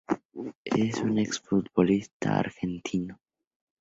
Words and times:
Es 0.65 0.97
un 0.97 1.19
exfutbolista 1.19 2.39
argentino. 2.39 3.19